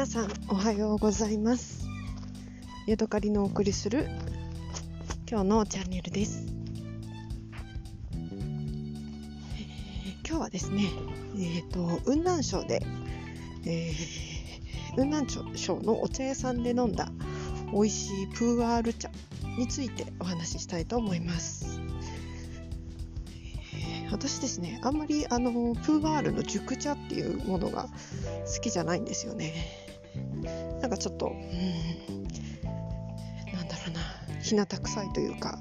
[0.00, 1.86] 皆さんおはようございます。
[2.86, 4.08] ヤドカリのお送りする
[5.30, 6.46] 今日のチャンネルです、
[10.26, 10.88] 今日はですね
[11.36, 12.80] えっ、ー、と雲南省で、
[13.66, 17.12] えー、雲南省のお茶屋さんで飲んだ
[17.70, 19.10] 美味しいプーアール茶
[19.58, 21.78] についてお話ししたいと思います。
[24.10, 27.82] 私ですねあんまりあのプーバールの熟茶っていうものが
[28.46, 29.89] 好きじゃないんですよね。
[30.80, 32.22] なんかちょっとうん
[33.52, 34.00] なんだろうな
[34.42, 35.58] 日向臭いというか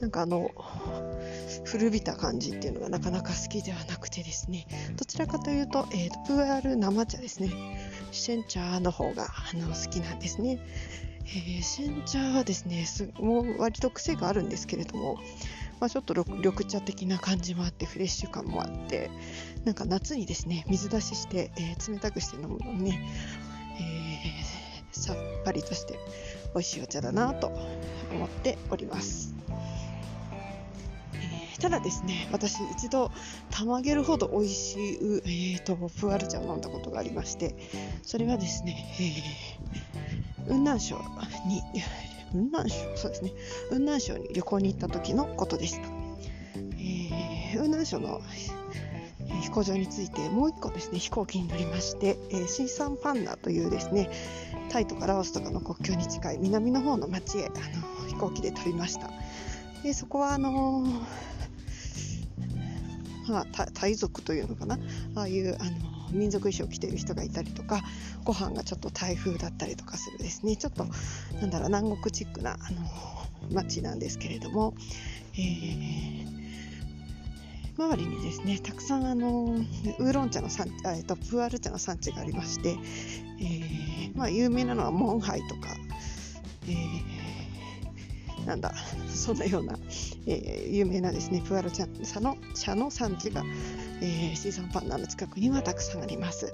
[0.00, 0.50] なんかあの
[1.64, 4.66] 古びた感じっていうのがなかなか好きではなくてですね。
[4.96, 7.50] どちらかというと,、えーと、プーアール生茶ですね。
[8.10, 10.58] シェン茶の方があの好きなんですね、
[11.24, 15.18] えー、シェン茶はですねすもう割と癖があるんですけれども
[15.82, 19.10] まあ、ちょっと緑茶的な感じもあってフレッシュ感もあって
[19.64, 23.04] なんか夏にですね水出しして、えー、冷たくして飲むのにね、
[23.80, 25.98] えー、さっぱりとして
[26.54, 27.48] 美味しいお茶だなと
[28.12, 29.34] 思っております。
[31.60, 33.12] ただですね、私一度
[33.50, 34.98] たまげるほど美味しい、
[35.54, 37.54] えーと、プーアル茶を飲んだことがありまして
[38.02, 38.84] それはですね、
[40.40, 40.96] えー、雲南省
[41.46, 41.62] に
[42.32, 43.32] 雲南省そうですね。
[43.68, 45.88] 雲南省に旅行に行った時のことでした、
[46.56, 48.20] えー、雲南省の
[49.42, 54.10] 飛行場についてもう1個ですね飛行機に乗りまして、えー、シーサンパンナというですね
[54.68, 57.54] タイとかラオスとかの国境に近い南の方の町へあの
[58.08, 59.10] 飛行機で飛びました。
[59.82, 60.90] でそこはあのー、
[63.32, 64.78] まあ、タイ族というのかな？
[65.16, 65.70] ああいうあの
[66.12, 67.82] 民族衣装を着ている人がいたりとか
[68.24, 70.56] ご飯がちょっと台風だったりとかするですね。
[70.56, 70.86] ちょっと
[71.40, 72.86] なんだろう南国チックなあの
[73.52, 74.74] 街なんですけれども、
[75.34, 76.26] えー、
[77.76, 79.56] 周りにですねたくさんあの
[79.98, 82.76] ウーロン茶の産えっとプーアル茶の産地がありまして、
[83.40, 85.68] えー、まあ、有名なのはモンハイとか、
[86.68, 87.21] えー、
[88.46, 88.72] なんだ
[89.08, 89.74] そんなような、
[90.26, 91.86] えー、有名なですねプアル茶
[92.20, 93.42] の茶の産地が、
[94.00, 96.52] えー、シーサンパンダの近くにはたくさんあります。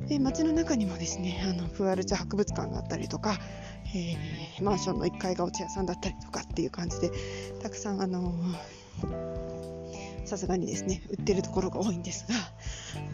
[0.00, 3.38] で街の中にもですねあのプアル茶博物館があったりとか、
[3.94, 7.10] えー、マンションの1階がお茶屋さんだったりとかっていう感じで
[7.62, 8.34] たくさんあの
[10.26, 12.34] さすがにですね売ってるところが多いんですが、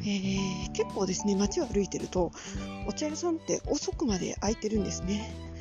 [0.01, 2.33] えー、結構ですね街を歩いてると
[2.89, 5.52] お茶屋さんって遅くまで開いてるんですね。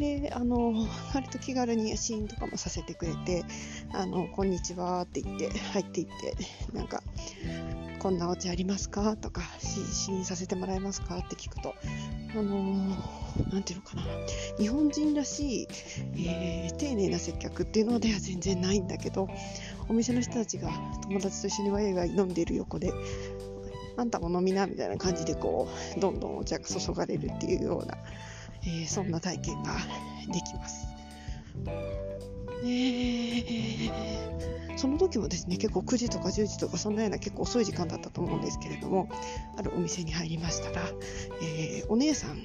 [0.00, 0.72] であの
[1.14, 3.44] 割と気軽にシーンとかもさせてくれて
[3.92, 6.34] 「あのこんにちは」って言って入っていって
[6.72, 7.02] なんか
[8.00, 11.74] 「こんなお茶ありますか?」とか「試飲させてもらえますか?」って聞くと
[12.32, 14.02] あのー、ていうのかな
[14.58, 15.68] 日本人らしい、
[16.16, 19.28] えー、丁寧な接客っていうのでは全然ないんだけど
[19.90, 20.70] お店の人たちが
[21.02, 22.90] 友達と一緒にワイワイ飲んでる横で
[23.98, 27.98] あんたも飲みなみたいな感じでこうどんどんお茶が注がれるっていうような
[28.62, 29.74] えー、そんな体験が
[30.32, 30.86] できます。
[34.76, 39.10] その時もですね結構9時とか10時とかそんなような結構遅い時間だったと思うんですけれども
[39.58, 40.86] あるお店に入りましたら、
[41.42, 42.38] えー、お姉さん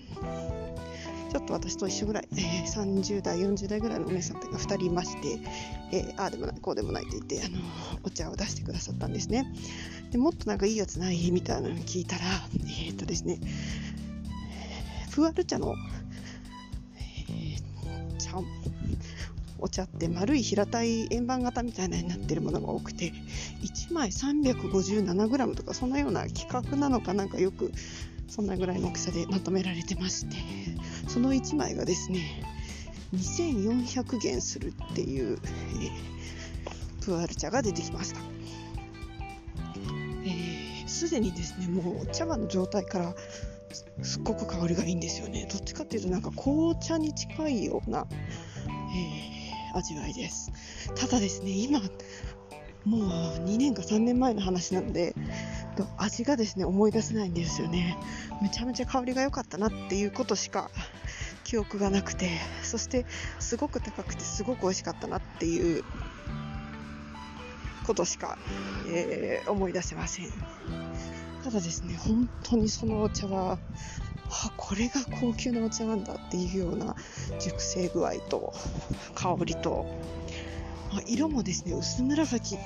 [1.31, 5.39] ちょっと私と一緒ぐらい、えー、30代40代ぐらいのお姉さんが2人いまして、
[5.91, 7.61] えー、ああでもないこうでもないって言ってあの
[8.03, 9.45] お茶を出してくださったんですね
[10.11, 11.31] でもっとなんかいいやつない？
[11.31, 12.21] みたいなの聞いたら
[12.85, 13.39] えっ、とですね
[15.13, 15.75] プアル茶の
[18.25, 18.41] 茶
[19.59, 23.13] お茶って丸い平たい円盤型みたいなになってるものが多くて
[23.61, 27.71] 1枚 357g とかそんなような規格なのかなんかよく
[28.27, 30.35] そんなぐらいの大きさでまとめられてまして
[31.07, 32.43] その1枚がですね
[33.13, 38.19] 2400元するっていう、えー、プアル茶が出てきました。
[40.87, 43.15] すで、にですねもう茶葉の状態から
[43.75, 45.47] すっごく香りがいいんですよね。
[45.51, 50.51] どっちかっていうとなんか紅茶に近いような、えー、味わいです。
[50.95, 51.79] ただですね今
[52.85, 53.01] もう
[53.45, 55.15] 2年か3年前の話なので
[55.97, 57.97] 味がですね思い出せないんですよね。
[58.41, 60.69] めちゃめちゃ香りが良かったなっていうことしか
[61.43, 62.29] 記憶がなくて
[62.63, 63.05] そして
[63.39, 65.83] すごく高くてすごく美味しかったなっていう
[67.85, 68.37] ことしか、
[68.89, 70.25] えー、思い出せません。
[71.45, 73.59] ただですね本当にそのお茶は
[74.31, 76.95] あこれが高級なお茶なんだっていうような
[77.39, 78.51] 熟成具合と
[79.13, 79.85] 香りと、
[80.91, 82.57] まあ、色もですね薄紫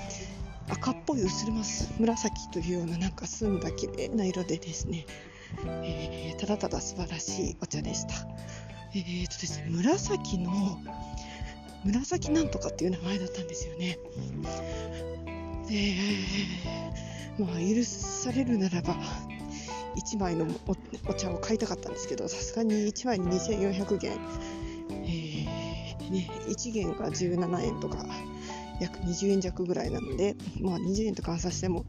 [0.69, 1.47] 赤っぽい薄
[1.99, 5.05] 紫というようななんか澄んだ綺麗な色でですね、
[5.83, 8.13] えー、ただただ素晴らしいお茶でした。
[8.95, 10.79] えーとですね、紫の
[11.83, 13.97] 紫なんとかっていう名前だったんですよね。
[15.69, 15.95] で
[17.37, 18.95] まあ、許されるならば
[19.95, 20.47] 1枚の
[21.07, 24.11] お茶を買いたかったんですけどさすがに1枚に2400元、
[24.91, 28.05] えーね、1元が17円とか
[28.81, 31.85] 約20円弱ぐらいなので、まあ、20円と換算しても、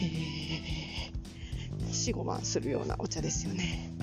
[0.00, 1.10] え、
[1.90, 3.93] 45万するようなお茶ですよね。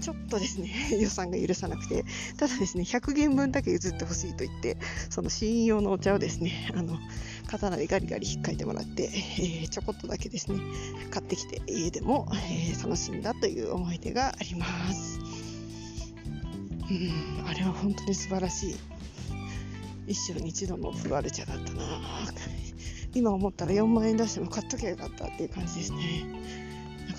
[0.00, 0.70] ちょっとですね、
[1.00, 2.04] 予算が許さなくて、
[2.36, 4.76] ただですね、100元分だけ譲ってほしいと言って、
[5.08, 6.98] その試飲用のお茶をですね、あの、
[7.46, 10.60] 刀でガリガリ引っかいてもらって、えー、ちょこっとだけですね、
[11.10, 15.18] 買ってきて家でも、えー、楽しんだという思い出があります。
[16.90, 18.76] うん、あれは本当に素晴らしい。
[20.06, 21.82] 一生に一度のプワル茶だったな
[23.14, 26.69] 今思ったら4万円出しても買っときゃよかったっていう感じですね。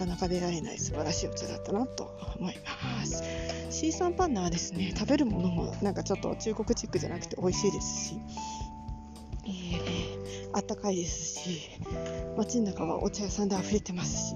[0.02, 3.24] かなか出会えない素晴らしいお茶だったなと思います。
[3.70, 8.20] シーサンパンナはですね、食べるものもなんかちょっと中国チックじゃなくて美味しいですし、
[9.46, 11.70] えー、あったかいですし、
[12.36, 14.36] 街の中はお茶屋さんで溢れてますし、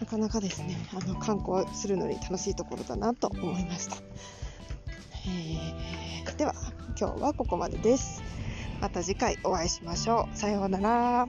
[0.00, 3.96] なかなかですね、あの観光するのに楽しいところだなと思いました。
[5.28, 6.54] えー、では、
[6.98, 8.20] 今日はここまでです。
[8.80, 10.36] また次回お会いしましょう。
[10.36, 11.28] さようなら。